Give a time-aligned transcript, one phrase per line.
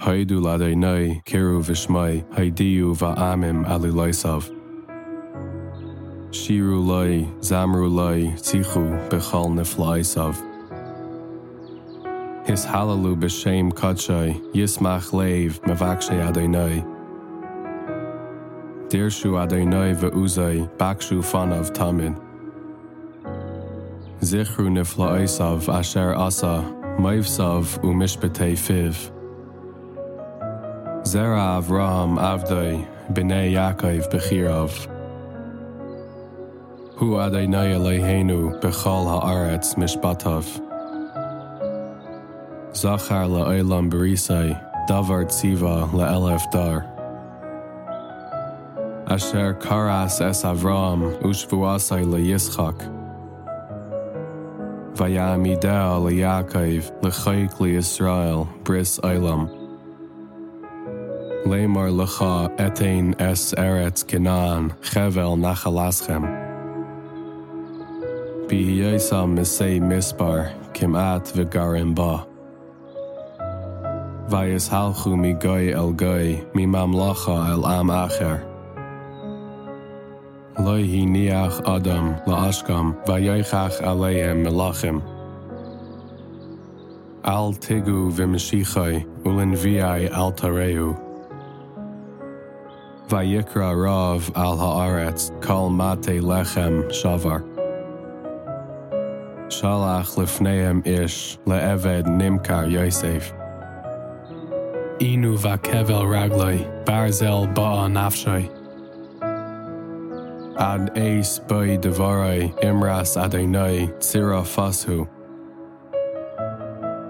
[0.00, 4.48] haidú le é nu ceú bhis mai haidíú bh amim aú leisamh.
[6.32, 10.40] Siú lei, zamrú lei, tichu beáil na fleisamh.
[12.48, 16.82] Is Yismach be séim catsei, Dirshu léh me Bakshu sé a é nu.
[18.88, 21.20] Déirsú a é nu bh úsai, bacsú
[31.10, 34.86] Zera bhrám abdai biné Jacaibh bechéamh.
[36.98, 40.46] Hu ad é na le héanú beáiltha áit misbatamh.
[42.72, 43.26] Zachar
[43.90, 44.54] berísa
[44.88, 46.86] dáhhart siha le eileh dar.
[49.08, 52.80] Asher carras es a bhrám ús bhuaasa le dhischach.
[54.94, 56.86] Bha mí de le Jacaibh
[57.76, 59.59] Israel bris élam.
[61.44, 66.24] Lémar lecha etain es eret gnáán chevel nach chaláschem.
[68.46, 72.26] Bí dhéam is sé mispar cim at bheit gar an ba.
[74.28, 78.44] Bha is halchú mí goi el goi mí mam lacha el am acher.
[80.58, 85.00] Loi hí níach Adam le ascam bha dhéochach a léim me lachim.
[87.24, 89.56] Al tigu vi me sichai ulin
[93.10, 93.44] réú.
[93.44, 97.42] Vayikra Rav al haaretz kal mate lechem shavar.
[99.48, 103.32] Shalach lifneim ish le'eved nimkar Yosef.
[105.00, 108.48] Inu vakevel ragloi barzel ba'a nafshoi.
[110.58, 115.08] Ad eis boi devarai imras adonai tsira fashu.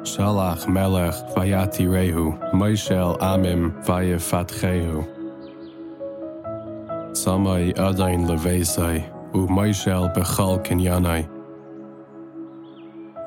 [0.02, 5.19] Shalach melech vayati rehu, Moishel amim vayefatchehu.
[7.12, 9.02] Samai adain levesai,
[9.34, 11.28] u Moishel bechal kinyanai.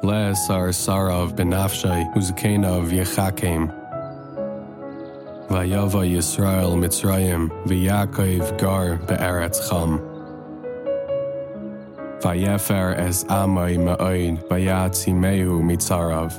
[0.03, 3.67] Les ar sarav benafshai, uzkenav yechakim.
[5.49, 9.99] Vayava Yisrael Mitzrayim, v'Yakov gar be'eretz cham.
[12.21, 16.31] Vayefer es amai ma'oid, vayatzi mehu mitzarav.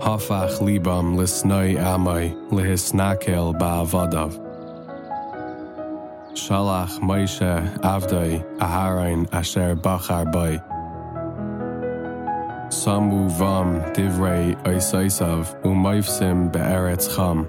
[0.00, 4.43] Hafach libam lisnoi amai, lihisnakel ba'avadav.
[6.34, 10.58] Shalach Moshe Avdai Aharain Asher Bachar Bai.
[12.70, 17.46] Samu Vam Divrei Oisaisav Umaifsim Be'eretz Cham.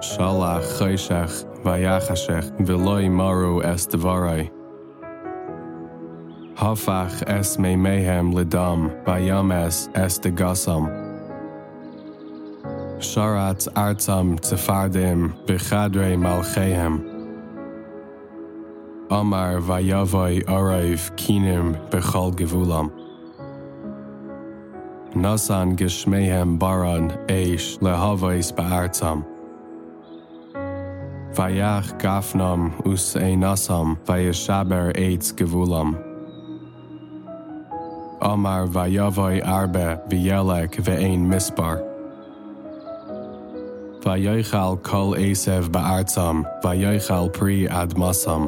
[0.00, 3.84] Shalach Choshech Vayachashech Viloi Maru Es.
[6.54, 11.07] Hafach Es Me Mehem Lidam Vayames Es Degasam.
[12.98, 16.98] Sharat Artam Tzefardim Bechadre Malchehem.
[19.08, 22.90] Amar Vayavai Araiv Kinim Bechal Gevulam.
[25.14, 29.24] Nasan Geshmehem Baran Eish Lehavais Ba'artam.
[31.34, 35.94] Vayach Gafnam Us Einasam Vayeshaber Eitz Gevulam.
[38.20, 41.97] Amar Vayavai Arbe Vyelek Ve'ein Mispar.
[44.00, 48.46] Vayoichal kol Esev ba'artzam, Vayoichal pri ad masam.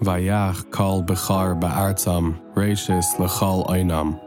[0.00, 4.18] Vayach kol bechar ba'artzam, Reishis lechal einam.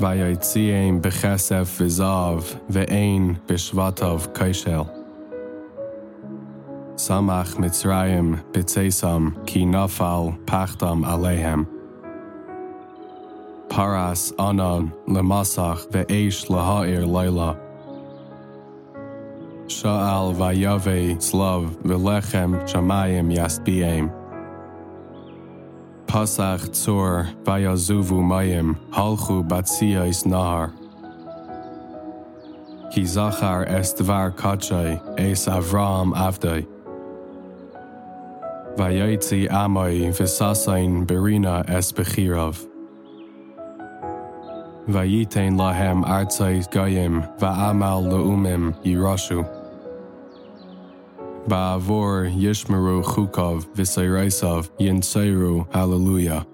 [0.00, 4.88] Vayotziem bechesef vizav, ve'ein bishvatov kaishel.
[6.96, 11.75] Samach Mitzrayim b'tzeisam ki nafal pachtam alehem.
[13.76, 17.60] Paras anan lemasach ve'esh laha'ir laila.
[19.68, 24.06] Sha'al vayave slav ve'lechem shamayim yasbiem.
[26.06, 30.72] Pasach tzur vayazuvu mayim halchu batsiais nahar.
[32.94, 36.66] Ki zachar estvar kachay es Avram avdai.
[38.78, 42.56] Vayetzi amai v'sasain berina es bechirav.
[44.88, 49.42] Vayitain lahem artzais gayim va'amal leumim yirashu.
[51.48, 56.46] Ba'avor yishmeru chukov v'seiraisav yinseiru hallelujah.